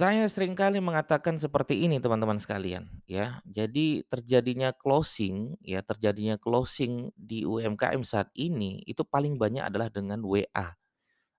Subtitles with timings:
[0.00, 3.44] Saya sering kali mengatakan seperti ini teman-teman sekalian ya.
[3.44, 10.24] Jadi terjadinya closing ya, terjadinya closing di UMKM saat ini itu paling banyak adalah dengan
[10.24, 10.72] WA.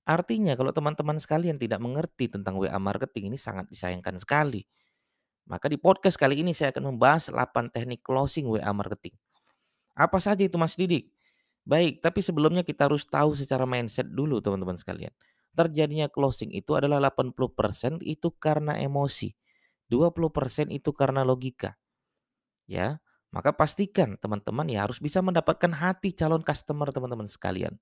[0.05, 4.61] Artinya kalau teman-teman sekalian tidak mengerti tentang WA marketing ini sangat disayangkan sekali.
[5.49, 9.17] Maka di podcast kali ini saya akan membahas 8 teknik closing WA marketing.
[9.97, 11.09] Apa saja itu Mas Didik?
[11.65, 15.09] Baik, tapi sebelumnya kita harus tahu secara mindset dulu teman-teman sekalian.
[15.51, 19.35] Terjadinya closing itu adalah 80% itu karena emosi.
[19.91, 21.75] 20% itu karena logika,
[22.63, 23.03] ya.
[23.31, 27.79] Maka pastikan teman-teman ya harus bisa mendapatkan hati calon customer teman-teman sekalian.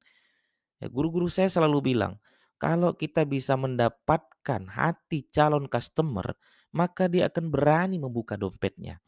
[0.78, 2.22] Ya, guru-guru saya selalu bilang,
[2.62, 6.38] kalau kita bisa mendapatkan hati calon customer,
[6.70, 9.02] maka dia akan berani membuka dompetnya.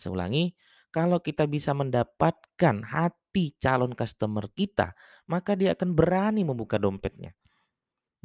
[0.00, 0.56] Saya ulangi,
[0.88, 4.96] kalau kita bisa mendapatkan hati calon customer kita,
[5.28, 7.36] maka dia akan berani membuka dompetnya.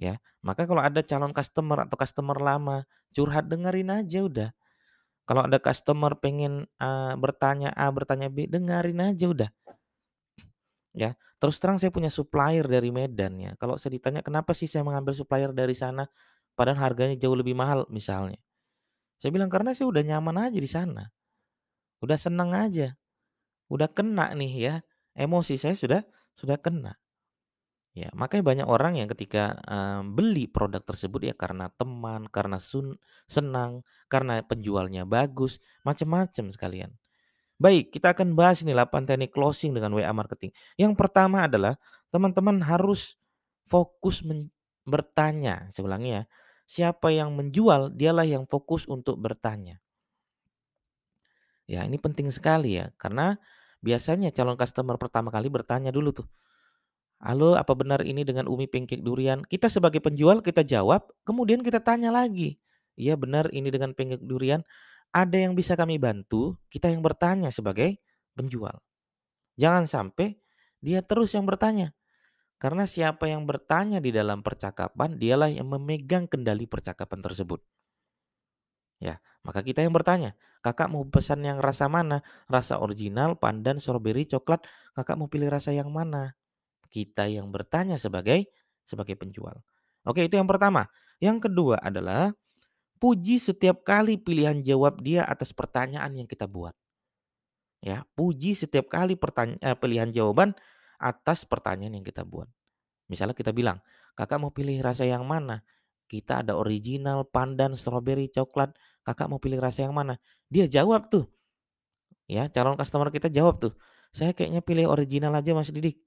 [0.01, 4.49] Ya, maka kalau ada calon customer atau customer lama, curhat dengerin aja udah.
[5.29, 9.49] Kalau ada customer pengen uh, bertanya A, bertanya B, dengerin aja udah.
[10.97, 13.53] Ya, terus terang saya punya supplier dari Medan ya.
[13.61, 16.09] Kalau saya ditanya kenapa sih saya mengambil supplier dari sana,
[16.57, 18.41] padahal harganya jauh lebih mahal misalnya.
[19.21, 21.13] Saya bilang karena saya udah nyaman aja di sana.
[22.01, 22.97] Udah senang aja.
[23.69, 24.75] Udah kena nih ya,
[25.13, 26.01] emosi saya sudah
[26.33, 26.97] sudah kena.
[27.91, 32.95] Ya, makanya banyak orang yang ketika, eee, beli produk tersebut ya karena teman, karena sun
[33.27, 36.91] senang, karena penjualnya bagus, macam-macam sekalian.
[37.59, 40.51] Baik, kita akan bahas ini 8 teknik closing dengan WA marketing.
[40.79, 41.75] Yang pertama adalah
[42.11, 43.15] teman-teman harus
[43.67, 44.23] fokus
[44.87, 46.21] bertanya, saya ya,
[46.67, 49.79] siapa yang menjual dialah yang fokus untuk bertanya.
[51.69, 53.37] Ya, ini penting sekali ya, karena
[53.81, 56.27] biasanya calon customer pertama kali bertanya dulu tuh,
[57.21, 61.79] "Halo, apa benar ini dengan Umi Pancake Durian?" Kita sebagai penjual kita jawab, kemudian kita
[61.85, 62.57] tanya lagi,
[62.97, 64.65] "Iya benar ini dengan pancake durian,
[65.13, 68.01] ada yang bisa kami bantu?" Kita yang bertanya sebagai
[68.33, 68.81] penjual.
[69.59, 70.41] Jangan sampai
[70.81, 71.93] dia terus yang bertanya.
[72.61, 77.61] Karena siapa yang bertanya di dalam percakapan, dialah yang memegang kendali percakapan tersebut.
[79.01, 82.21] Ya, maka kita yang bertanya, "Kakak mau pesan yang rasa mana?
[82.45, 84.61] Rasa original, pandan, strawberry, coklat.
[84.93, 86.37] Kakak mau pilih rasa yang mana?"
[86.91, 88.51] Kita yang bertanya sebagai
[88.83, 89.63] sebagai penjual.
[90.03, 90.91] Oke, itu yang pertama.
[91.23, 92.35] Yang kedua adalah
[92.99, 96.75] puji setiap kali pilihan jawab dia atas pertanyaan yang kita buat.
[97.81, 100.53] Ya, puji setiap kali pertanya eh, pilihan jawaban
[101.01, 102.45] atas pertanyaan yang kita buat.
[103.09, 103.81] Misalnya kita bilang,
[104.13, 105.65] "Kakak mau pilih rasa yang mana?"
[106.11, 108.75] Kita ada original, pandan, strawberry, coklat.
[109.07, 110.19] Kakak mau pilih rasa yang mana?
[110.51, 111.23] Dia jawab tuh.
[112.27, 113.73] Ya, calon customer kita jawab tuh.
[114.11, 116.03] Saya kayaknya pilih original aja Mas Didik.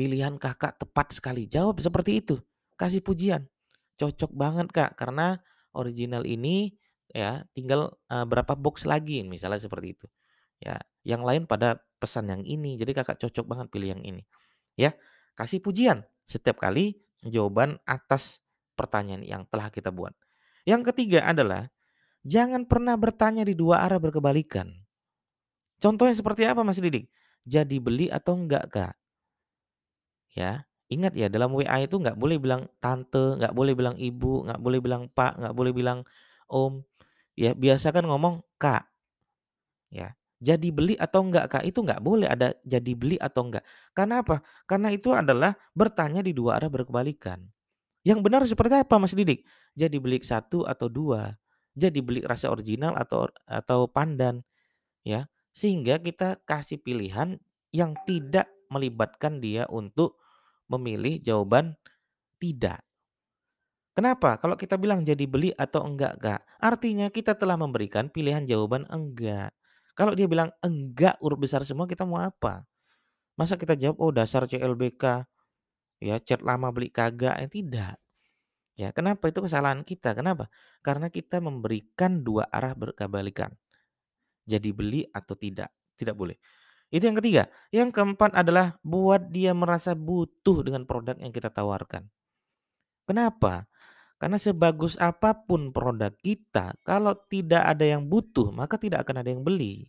[0.00, 1.44] Pilihan Kakak tepat sekali.
[1.44, 2.40] Jawab seperti itu.
[2.80, 3.44] Kasih pujian.
[4.00, 5.36] Cocok banget Kak karena
[5.76, 6.72] original ini
[7.12, 10.06] ya tinggal uh, berapa box lagi misalnya seperti itu.
[10.56, 12.80] Ya, yang lain pada pesan yang ini.
[12.80, 14.24] Jadi Kakak cocok banget pilih yang ini.
[14.72, 14.96] Ya,
[15.36, 18.40] kasih pujian setiap kali jawaban atas
[18.80, 20.16] pertanyaan yang telah kita buat.
[20.64, 21.68] Yang ketiga adalah
[22.24, 24.72] jangan pernah bertanya di dua arah berkebalikan.
[25.76, 27.12] Contohnya seperti apa Mas Didik?
[27.44, 28.99] Jadi beli atau enggak Kak?
[30.34, 34.60] Ya, ingat ya dalam WA itu nggak boleh bilang tante, nggak boleh bilang ibu, nggak
[34.62, 35.98] boleh bilang pak, nggak boleh bilang
[36.46, 36.82] om.
[37.34, 38.86] Ya, biasa kan ngomong kak.
[39.90, 43.64] Ya, jadi beli atau enggak kak itu nggak boleh ada jadi beli atau enggak.
[43.92, 44.40] Karena apa?
[44.64, 47.42] Karena itu adalah bertanya di dua arah berkebalikan.
[48.06, 49.44] Yang benar seperti apa Mas Didik?
[49.76, 51.36] Jadi beli satu atau dua,
[51.76, 54.40] jadi beli rasa original atau atau pandan,
[55.04, 55.28] ya.
[55.52, 57.36] Sehingga kita kasih pilihan
[57.74, 60.19] yang tidak melibatkan dia untuk
[60.70, 61.74] memilih jawaban
[62.38, 62.80] tidak.
[63.90, 64.38] Kenapa?
[64.38, 69.50] Kalau kita bilang jadi beli atau enggak, Kak, artinya kita telah memberikan pilihan jawaban enggak.
[69.98, 72.64] Kalau dia bilang enggak huruf besar semua kita mau apa?
[73.34, 75.26] Masa kita jawab, "Oh dasar CLBK."
[76.00, 78.00] Ya, chat lama beli kagak, eh tidak.
[78.80, 79.28] Ya, kenapa?
[79.28, 80.16] Itu kesalahan kita.
[80.16, 80.48] Kenapa?
[80.80, 83.52] Karena kita memberikan dua arah berkebalikan.
[84.48, 85.68] Jadi beli atau tidak,
[86.00, 86.40] tidak boleh.
[86.90, 87.46] Itu yang ketiga.
[87.70, 92.10] Yang keempat adalah buat dia merasa butuh dengan produk yang kita tawarkan.
[93.06, 93.70] Kenapa?
[94.20, 99.30] Karena sebagus apa pun produk kita, kalau tidak ada yang butuh, maka tidak akan ada
[99.32, 99.88] yang beli.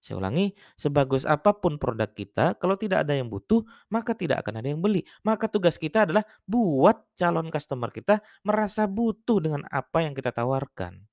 [0.00, 3.60] Saya ulangi, sebagus apa pun produk kita, kalau tidak ada yang butuh,
[3.92, 5.04] maka tidak akan ada yang beli.
[5.20, 11.04] Maka tugas kita adalah buat calon customer kita merasa butuh dengan apa yang kita tawarkan.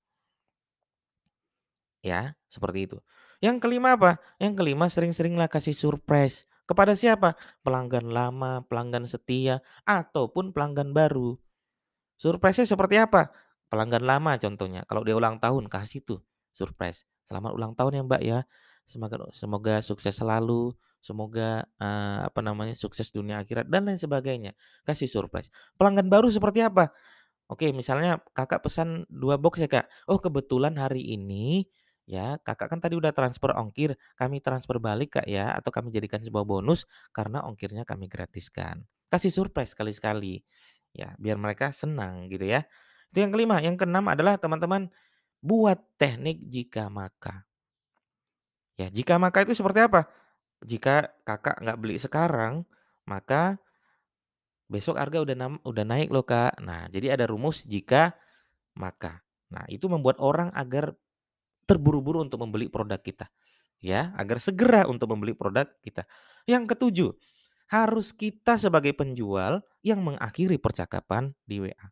[1.99, 2.97] Ya, seperti itu.
[3.43, 4.17] Yang kelima apa?
[4.41, 6.49] Yang kelima sering-seringlah kasih surprise.
[6.65, 7.37] Kepada siapa?
[7.61, 11.37] Pelanggan lama, pelanggan setia, ataupun pelanggan baru.
[12.17, 13.31] Surprise-nya seperti apa?
[13.67, 16.19] pelanggan lama contohnya, kalau dia ulang tahun kasih tuh
[16.55, 18.39] surprise, "Selamat ulang tahun ya Mbak ya,
[18.87, 20.71] semoga semoga sukses selalu,
[21.03, 24.55] semoga, eee, apa namanya, sukses dunia akhirat," dan lain sebagainya,
[24.87, 25.51] kasih surprise.
[25.75, 26.95] Pelanggan baru seperti apa?
[27.51, 29.87] Oke, misalnya Kakak pesan 2 boks ya, Kak.
[30.11, 31.63] "Oh, kebetulan hari ini
[32.07, 36.23] ya, Kakak kan tadi udah transfer ongkir, kami transfer balik, Kak, ya, atau kami jadikan
[36.23, 40.41] sebuah bonus karena ongkirnya kami gratiskan." Kasih surprise sekali-sekali,
[40.95, 42.65] ya, biar mereka senang gitu ya.
[43.11, 44.91] Itu yang kelima, yang keenam adalah teman-teman
[45.43, 47.47] buat teknik jika maka.
[48.77, 50.05] Ya, jika maka itu seperti apa?
[50.65, 52.65] Jika Kakak nggak beli sekarang,
[53.09, 53.57] maka
[54.67, 56.59] besok harga udah nam udah naik loh, Kak.
[56.61, 58.13] Nah, jadi ada rumus jika
[58.77, 59.23] maka.
[59.49, 60.93] Nah, itu membuat orang agar
[61.67, 63.27] terburu-buru untuk membeli produk kita,
[63.83, 66.07] ya, agar segera untuk membeli produk kita.
[66.49, 67.11] Yang ketujuh,
[67.71, 71.87] harus kita sebagai penjual yang mengakhiri percakapan di WA.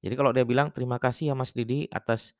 [0.00, 2.32] Jadi kalau dia bilang, "Terima kasih ya Mas Didi atas,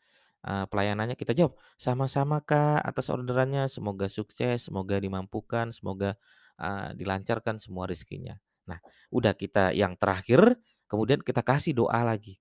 [0.47, 6.17] eee, pelayanannya," kita jawab, "Sama-sama Kak atas orderannya, semoga sukses, semoga dimampukan, semoga,
[6.61, 8.39] eee, dilancarkan semua rezekinya."
[8.71, 8.79] Nah,
[9.13, 10.57] udah kita yang terakhir,
[10.89, 12.39] kemudian kita kasih doa lagi.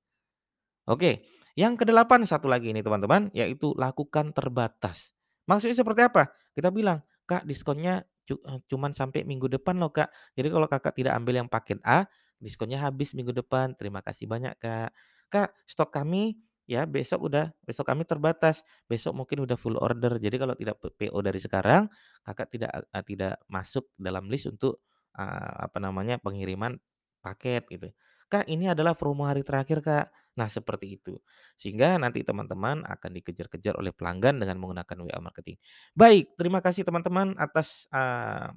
[0.89, 1.21] Oke,
[1.59, 5.11] yang kedelapan satu lagi ini teman-teman, yaitu lakukan terbatas.
[5.51, 6.31] Maksudnya seperti apa?
[6.55, 10.09] Kita bilang, "Kak diskonnya eee, cuman sampai minggu depan loh Kak.
[10.37, 12.05] Jadi kalau Kakak tidak ambil yang paket A,
[12.37, 13.73] diskonnya habis minggu depan.
[13.75, 14.93] Terima kasih banyak Kak.
[15.33, 16.37] Kak stok kami
[16.69, 20.21] ya besok udah besok kami terbatas, besok mungkin udah full order.
[20.21, 21.89] Jadi kalau tidak PO dari sekarang,
[22.21, 24.81] Kakak tidak, eee, tidak masuk dalam list untuk,
[25.17, 26.77] eee, apa namanya, pengiriman
[27.25, 27.89] paket," gitu.
[28.29, 30.05] "Kak ini adalah promo hari terakhir Kak."
[30.39, 31.19] Nah seperti itu.
[31.59, 35.59] Sehingga nanti teman-teman akan dikejar-kejar oleh pelanggan dengan menggunakan WA marketing.
[35.91, 38.47] Baik, terima kasih teman-teman atas, eee,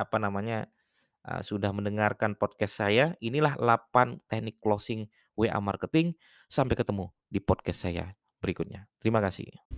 [0.00, 0.64] apa namanya,
[1.28, 3.16] eee, sudah mendengarkan podcast saya.
[3.20, 6.16] Inilah 8 teknik closing WA marketing.
[6.48, 8.88] Sampai ketemu di podcast saya berikutnya.
[9.00, 9.69] Terima kasih.